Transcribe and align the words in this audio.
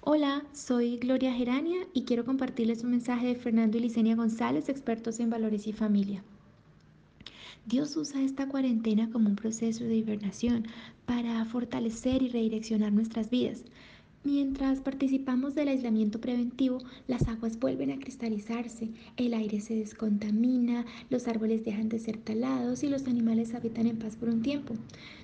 Hola, 0.00 0.44
soy 0.52 0.96
Gloria 0.96 1.32
Gerania 1.34 1.86
y 1.92 2.04
quiero 2.04 2.24
compartirles 2.24 2.84
un 2.84 2.92
mensaje 2.92 3.26
de 3.26 3.34
Fernando 3.34 3.78
y 3.78 3.80
Licenia 3.80 4.14
González, 4.14 4.68
expertos 4.68 5.18
en 5.18 5.28
valores 5.28 5.66
y 5.66 5.72
familia. 5.72 6.22
Dios 7.66 7.96
usa 7.96 8.22
esta 8.22 8.46
cuarentena 8.48 9.10
como 9.10 9.28
un 9.28 9.34
proceso 9.34 9.84
de 9.84 9.96
hibernación 9.96 10.68
para 11.04 11.44
fortalecer 11.44 12.22
y 12.22 12.28
redireccionar 12.28 12.92
nuestras 12.92 13.28
vidas. 13.28 13.64
Mientras 14.24 14.80
participamos 14.80 15.54
del 15.54 15.68
aislamiento 15.68 16.20
preventivo, 16.20 16.78
las 17.06 17.28
aguas 17.28 17.58
vuelven 17.58 17.92
a 17.92 17.98
cristalizarse, 17.98 18.90
el 19.16 19.32
aire 19.32 19.60
se 19.60 19.76
descontamina, 19.76 20.84
los 21.08 21.28
árboles 21.28 21.64
dejan 21.64 21.88
de 21.88 22.00
ser 22.00 22.18
talados 22.18 22.82
y 22.82 22.88
los 22.88 23.06
animales 23.06 23.54
habitan 23.54 23.86
en 23.86 23.98
paz 23.98 24.16
por 24.16 24.28
un 24.28 24.42
tiempo. 24.42 24.74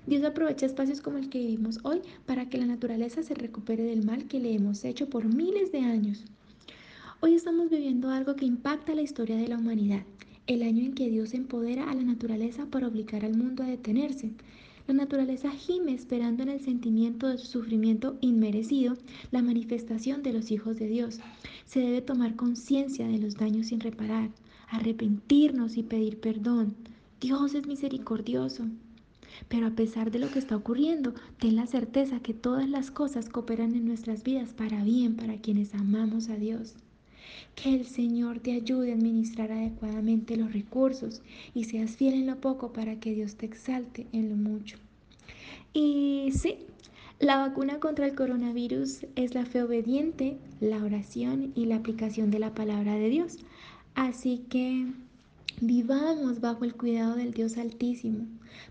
Dios 0.07 0.23
aprovecha 0.23 0.67
espacios 0.67 1.01
como 1.01 1.19
el 1.19 1.29
que 1.29 1.41
vivimos 1.41 1.81
hoy 1.83 2.03
para 2.25 2.49
que 2.49 2.57
la 2.59 2.67
naturaleza 2.67 3.25
se 3.25 3.35
recupere 3.35 3.83
del 3.83 4.05
mal 4.05 4.27
que 4.27 4.39
le 4.39 4.55
hemos 4.55 4.85
hecho 4.85 5.11
por 5.11 5.25
miles 5.27 5.73
de 5.73 5.81
años. 5.81 6.25
Hoy 7.21 7.35
estamos 7.35 7.71
viviendo 7.71 8.11
algo 8.11 8.37
que 8.37 8.45
impacta 8.45 8.95
la 8.95 9.03
historia 9.03 9.37
de 9.37 9.49
la 9.49 9.59
humanidad, 9.59 10.05
el 10.47 10.63
año 10.63 10.85
en 10.85 10.95
que 10.95 11.11
Dios 11.11 11.35
empodera 11.35 11.91
a 11.91 11.95
la 11.95 12.03
naturaleza 12.03 12.67
para 12.67 12.87
obligar 12.87 13.25
al 13.25 13.37
mundo 13.37 13.65
a 13.65 13.67
detenerse. 13.67 14.31
La 14.87 14.93
naturaleza 14.93 15.51
gime 15.51 15.95
esperando 15.95 16.43
en 16.43 16.51
el 16.51 16.61
sentimiento 16.61 17.27
de 17.29 17.39
su 17.39 17.47
sufrimiento 17.47 18.19
inmerecido 18.21 18.99
la 19.31 19.41
manifestación 19.41 20.23
de 20.23 20.35
los 20.35 20.51
hijos 20.51 20.77
de 20.77 20.89
Dios. 20.89 21.21
Se 21.65 21.81
debe 21.81 22.03
tomar 22.03 22.37
conciencia 22.37 23.09
de 23.09 23.17
los 23.17 23.37
daños 23.37 23.69
sin 23.69 23.81
reparar, 23.81 24.29
arrepentirnos 24.69 25.79
y 25.79 25.85
pedir 25.85 26.21
perdón. 26.21 26.75
Dios 27.19 27.55
es 27.55 27.67
misericordioso. 27.67 28.67
Pero 29.49 29.69
a 29.69 29.71
pesar 29.71 30.11
de 30.11 30.19
lo 30.19 30.31
que 30.31 30.39
está 30.39 30.55
ocurriendo, 30.55 31.15
ten 31.39 31.57
la 31.57 31.67
certeza 31.67 32.21
que 32.21 32.35
todas 32.35 32.69
las 32.69 32.91
cosas 32.91 33.31
cooperan 33.31 33.75
en 33.75 33.87
nuestras 33.87 34.23
vidas 34.23 34.53
para 34.53 34.85
bien 34.85 35.17
para 35.17 35.39
quienes 35.39 35.75
amamos 35.75 36.29
a 36.29 36.37
Dios. 36.37 36.75
Que 37.55 37.75
el 37.75 37.87
Señor 37.87 38.41
te 38.41 38.53
ayude 38.53 38.93
a 38.93 38.95
administrar 38.95 39.53
adecuadamente 39.53 40.37
los 40.37 40.53
recursos 40.53 41.23
y 41.55 41.65
seas 41.65 41.97
fiel 41.97 42.15
en 42.15 42.27
lo 42.27 42.41
poco 42.41 42.73
para 42.73 42.99
que 43.01 43.15
Dios 43.15 43.37
te 43.37 43.47
exalte 43.47 44.07
en 44.13 44.31
lo 44.31 44.37
mucho. 44.37 44.79
Y 45.73 46.31
sí, 46.33 46.57
la 47.21 47.37
vacuna 47.37 47.81
contra 47.81 48.07
el 48.07 48.15
coronavirus 48.15 49.07
es 49.15 49.35
la 49.35 49.47
fe 49.47 49.63
obediente, 49.63 50.37
la 50.61 50.83
oración 50.83 51.53
y 51.55 51.67
la 51.67 51.77
aplicación 51.77 52.31
de 52.31 52.41
la 52.41 52.55
palabra 52.55 52.95
de 52.95 53.09
Dios. 53.09 53.39
Así 53.95 54.45
que 54.49 54.87
vivamos 55.61 56.41
bajo 56.41 56.65
el 56.65 56.75
cuidado 56.75 57.15
del 57.15 57.33
Dios 57.33 57.57
Altísimo. 57.57 58.27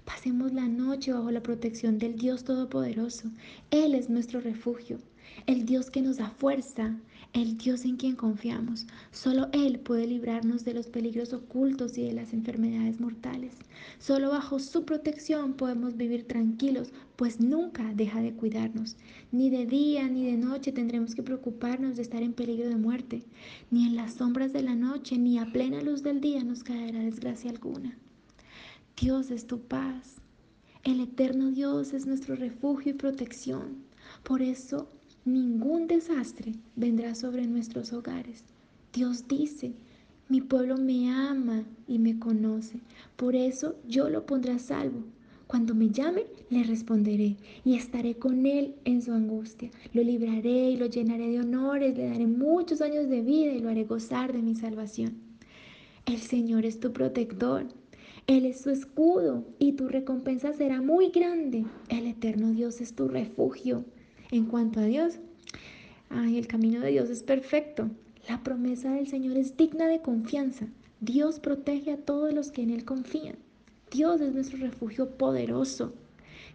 Pasemos 0.06 0.54
la 0.54 0.67
noche 0.67 1.14
bajo 1.14 1.32
la 1.32 1.42
protección 1.42 1.98
del 1.98 2.17
Dios 2.17 2.44
Todopoderoso. 2.44 3.30
Él 3.72 3.95
es 3.95 4.10
nuestro 4.10 4.42
refugio, 4.42 5.00
el 5.48 5.66
Dios 5.66 5.89
que 5.89 6.02
nos 6.02 6.17
da 6.17 6.30
fuerza, 6.30 6.98
el 7.34 7.58
Dios 7.58 7.84
en 7.86 7.98
quien 7.98 8.16
confiamos. 8.16 8.86
Solo 9.12 9.50
Él 9.53 9.80
puede 9.80 10.06
librarnos 10.06 10.66
de 10.66 10.76
los 10.76 10.88
peligros 10.88 11.34
ocultos 11.34 11.98
y 11.98 12.03
de 12.03 12.14
las 12.14 12.31
enfermedades 12.31 13.00
mortales. 13.00 13.56
Solo 13.98 14.30
bajo 14.30 14.59
su 14.59 14.86
protección 14.86 15.54
podemos 15.54 15.98
vivir 15.98 16.28
tranquilos, 16.28 16.94
pues 17.16 17.39
nunca 17.39 17.92
deja 17.95 18.22
de 18.22 18.34
cuidarnos. 18.34 18.98
Ni 19.31 19.50
de 19.50 19.66
día 19.66 20.08
ni 20.08 20.26
de 20.26 20.38
noche 20.38 20.72
tendremos 20.72 21.16
que 21.16 21.23
preocuparnos 21.23 21.95
de 21.95 22.04
estar 22.04 22.22
en 22.22 22.34
peligro 22.34 22.70
de 22.70 22.78
muerte. 22.78 23.23
Ni 23.72 23.88
en 23.88 23.95
las 23.95 24.14
sombras 24.14 24.54
de 24.54 24.61
la 24.61 24.76
noche 24.76 25.17
ni 25.17 25.39
a 25.39 25.52
plena 25.52 25.81
luz 25.81 26.04
del 26.04 26.22
día 26.22 26.44
nos 26.44 26.64
caerá 26.64 27.00
desgracia 27.00 27.50
alguna. 27.50 27.98
Dios 28.95 29.31
es 29.31 29.48
tu 29.48 29.59
paz. 29.59 30.17
El 30.84 31.00
eterno 31.00 31.50
Dios 31.50 31.94
es 31.94 32.06
nuestro 32.06 32.36
refugio 32.36 32.92
y 32.92 32.95
protección. 32.95 33.78
Por 34.23 34.42
eso 34.42 34.88
ningún 35.26 35.88
desastre 35.88 36.54
vendrá 36.76 37.16
sobre 37.16 37.48
nuestros 37.48 37.94
hogares. 37.94 38.44
Dios 38.94 39.28
dice, 39.28 39.74
mi 40.30 40.42
pueblo 40.42 40.78
me 40.78 41.10
ama 41.10 41.64
y 41.88 42.00
me 42.00 42.20
conoce, 42.20 42.80
por 43.16 43.36
eso 43.36 43.76
yo 43.88 44.10
lo 44.10 44.26
pondré 44.26 44.54
a 44.54 44.60
salvo. 44.60 45.04
Cuando 45.48 45.76
me 45.76 45.89
llame, 45.89 46.26
le 46.50 46.64
responderé 46.64 47.36
y 47.64 47.76
estaré 47.76 48.16
con 48.16 48.45
él 48.45 48.76
en 48.86 49.02
su 49.02 49.12
angustia. 49.12 49.70
Lo 49.94 50.02
libraré 50.02 50.72
y 50.72 50.78
lo 50.78 50.88
llenaré 50.88 51.28
de 51.30 51.42
honores, 51.42 51.95
le 51.95 52.08
daré 52.08 52.26
muchos 52.26 52.82
años 52.82 53.08
de 53.10 53.22
vida 53.22 53.52
y 53.54 53.60
lo 53.60 53.70
haré 53.70 53.83
gozar 53.83 54.33
de 54.33 54.42
mi 54.42 54.56
salvación. 54.56 55.14
El 56.06 56.17
Señor 56.17 56.66
es 56.66 56.80
tu 56.80 56.92
protector, 56.92 57.67
Él 58.28 58.45
es 58.45 58.62
tu 58.64 58.72
escudo 58.72 59.45
y 59.60 59.73
tu 59.73 59.88
recompensa 59.88 60.54
será 60.54 60.82
muy 60.82 61.10
grande. 61.10 61.66
El 61.88 62.08
eterno 62.08 62.52
Dios 62.52 62.82
es 62.82 62.94
tu 62.94 63.08
refugio. 63.08 63.86
En 64.33 64.45
cuanto 64.45 64.80
a 64.80 64.86
Dios, 64.86 65.20
el 66.10 66.48
camino 66.48 66.80
de 66.80 66.89
Dios 66.89 67.11
es 67.11 67.21
perfecto. 67.21 67.92
La 68.27 68.42
promesa 68.42 68.92
del 68.92 69.05
Señor 69.05 69.38
es 69.38 69.58
digna 69.58 69.86
de 69.86 70.02
confianza. 70.02 70.66
Dios 71.02 71.39
protege 71.39 71.92
a 71.92 71.98
todos 71.98 72.33
los 72.33 72.49
que 72.49 72.64
en 72.64 72.71
Él 72.71 72.83
confían. 72.83 73.36
Dios 73.92 74.21
es 74.21 74.33
nuestro 74.33 74.58
refugio 74.58 75.08
poderoso, 75.20 75.94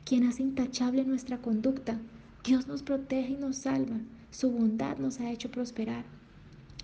quien 0.05 0.25
hace 0.25 0.43
intachable 0.43 1.05
nuestra 1.05 1.39
conducta. 1.39 2.01
Dios 2.43 2.67
nos 2.67 2.83
protege 2.83 3.35
y 3.35 3.37
nos 3.37 3.59
salva. 3.59 4.01
Su 4.33 4.51
bondad 4.51 4.99
nos 4.99 5.21
ha 5.21 5.31
hecho 5.31 5.49
prosperar. 5.49 6.05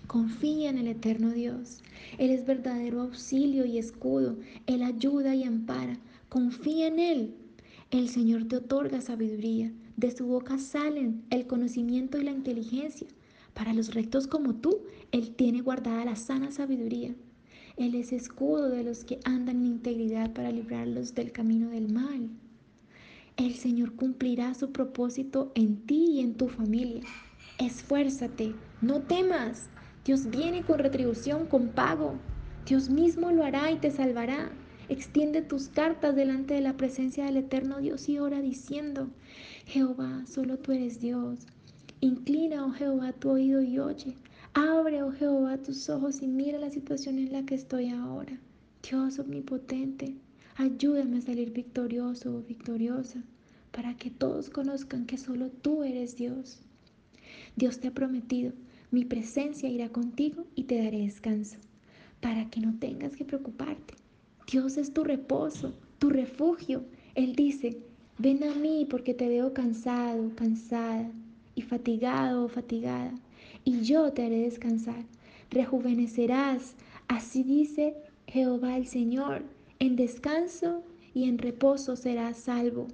Confía 0.07 0.69
en 0.69 0.77
el 0.77 0.87
eterno 0.87 1.31
Dios. 1.31 1.83
Él 2.17 2.31
es 2.31 2.45
verdadero 2.45 3.01
auxilio 3.01 3.65
y 3.65 3.79
escudo. 3.79 4.37
Él 4.65 4.81
ayuda 4.81 5.35
y 5.35 5.43
ampara. 5.43 5.99
Confía 6.29 6.87
en 6.87 6.99
Él. 6.99 7.35
El 7.91 8.09
Señor 8.09 8.45
te 8.47 8.57
otorga 8.57 8.99
sabiduría. 9.01 9.71
De 9.95 10.11
su 10.11 10.25
boca 10.25 10.57
salen 10.57 11.23
el 11.29 11.47
conocimiento 11.47 12.19
y 12.19 12.23
la 12.23 12.31
inteligencia. 12.31 13.07
Para 13.53 13.73
los 13.73 13.93
rectos 13.93 14.27
como 14.27 14.55
tú, 14.55 14.81
Él 15.11 15.35
tiene 15.35 15.61
guardada 15.61 16.03
la 16.03 16.15
sana 16.15 16.51
sabiduría. 16.51 17.15
Él 17.77 17.95
es 17.95 18.11
escudo 18.11 18.69
de 18.69 18.83
los 18.83 19.03
que 19.03 19.19
andan 19.23 19.57
en 19.57 19.67
integridad 19.67 20.33
para 20.33 20.51
librarlos 20.51 21.13
del 21.13 21.31
camino 21.31 21.69
del 21.69 21.91
mal. 21.91 22.29
El 23.37 23.53
Señor 23.55 23.95
cumplirá 23.95 24.53
su 24.53 24.71
propósito 24.71 25.51
en 25.55 25.77
ti 25.85 26.05
y 26.11 26.19
en 26.21 26.35
tu 26.35 26.47
familia. 26.47 27.01
Esfuérzate, 27.59 28.55
no 28.81 29.01
temas. 29.01 29.69
Dios 30.05 30.29
viene 30.29 30.63
con 30.63 30.79
retribución, 30.79 31.45
con 31.45 31.69
pago. 31.69 32.15
Dios 32.65 32.89
mismo 32.89 33.31
lo 33.31 33.43
hará 33.43 33.71
y 33.71 33.77
te 33.77 33.91
salvará. 33.91 34.51
Extiende 34.87 35.41
tus 35.41 35.69
cartas 35.69 36.15
delante 36.15 36.53
de 36.53 36.61
la 36.61 36.77
presencia 36.77 37.25
del 37.25 37.37
eterno 37.37 37.79
Dios 37.79 38.07
y 38.07 38.19
ora 38.19 38.39
diciendo, 38.39 39.09
Jehová, 39.65 40.23
solo 40.27 40.59
tú 40.59 40.73
eres 40.73 40.99
Dios. 40.99 41.39
Inclina, 42.01 42.65
oh 42.65 42.71
Jehová, 42.71 43.11
tu 43.13 43.31
oído 43.31 43.63
y 43.63 43.79
oye. 43.79 44.15
Abre, 44.53 45.01
oh 45.01 45.11
Jehová, 45.11 45.57
tus 45.57 45.89
ojos 45.89 46.21
y 46.21 46.27
mira 46.27 46.59
la 46.59 46.69
situación 46.69 47.17
en 47.17 47.31
la 47.31 47.45
que 47.45 47.55
estoy 47.55 47.89
ahora. 47.89 48.39
Dios 48.87 49.17
omnipotente, 49.17 50.13
ayúdame 50.55 51.17
a 51.17 51.21
salir 51.21 51.51
victorioso 51.51 52.35
o 52.37 52.41
victoriosa 52.43 53.23
para 53.71 53.97
que 53.97 54.11
todos 54.11 54.51
conozcan 54.51 55.07
que 55.07 55.17
solo 55.17 55.49
tú 55.49 55.83
eres 55.83 56.15
Dios. 56.15 56.59
Dios 57.55 57.79
te 57.79 57.87
ha 57.87 57.91
prometido, 57.91 58.53
mi 58.91 59.03
presencia 59.03 59.67
irá 59.67 59.89
contigo 59.89 60.45
y 60.53 60.65
te 60.65 60.81
daré 60.81 60.99
descanso, 60.99 61.57
para 62.21 62.49
que 62.51 62.61
no 62.61 62.77
tengas 62.77 63.15
que 63.15 63.25
preocuparte. 63.25 63.95
Dios 64.47 64.77
es 64.77 64.93
tu 64.93 65.03
reposo, 65.03 65.73
tu 65.97 66.11
refugio. 66.11 66.83
Él 67.15 67.35
dice, 67.35 67.79
ven 68.19 68.43
a 68.43 68.53
mí 68.53 68.85
porque 68.87 69.15
te 69.15 69.27
veo 69.27 69.53
cansado, 69.53 70.31
cansada 70.35 71.09
y 71.55 71.63
fatigado 71.63 72.45
o 72.45 72.47
fatigada, 72.47 73.13
y 73.63 73.81
yo 73.81 74.13
te 74.13 74.23
haré 74.23 74.41
descansar. 74.41 75.03
Rejuvenecerás, 75.49 76.75
así 77.07 77.41
dice 77.41 77.95
Jehová 78.27 78.77
el 78.77 78.85
Señor, 78.85 79.43
en 79.79 79.95
descanso 79.95 80.83
y 81.15 81.23
en 81.23 81.39
reposo 81.39 81.95
serás 81.95 82.37
salvo. 82.37 82.87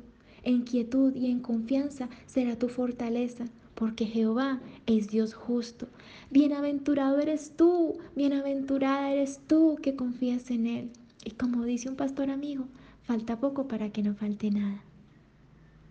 En 0.43 0.61
quietud 0.61 1.13
y 1.15 1.29
en 1.29 1.41
confianza 1.41 2.09
será 2.27 2.57
tu 2.57 2.69
fortaleza, 2.69 3.45
porque 3.75 4.05
Jehová 4.05 4.61
es 4.85 5.09
Dios 5.09 5.33
justo. 5.33 5.87
Bienaventurado 6.29 7.19
eres 7.19 7.51
tú, 7.57 7.97
bienaventurada 8.15 9.11
eres 9.11 9.41
tú 9.47 9.77
que 9.81 9.95
confías 9.95 10.49
en 10.49 10.67
Él. 10.67 10.91
Y 11.23 11.31
como 11.31 11.65
dice 11.65 11.89
un 11.89 11.95
pastor 11.95 12.29
amigo, 12.29 12.67
falta 13.03 13.39
poco 13.39 13.67
para 13.67 13.91
que 13.91 14.03
no 14.03 14.15
falte 14.15 14.51
nada. 14.51 14.83